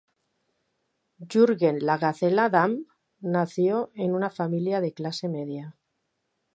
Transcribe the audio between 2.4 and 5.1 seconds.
Damm nació en una familia de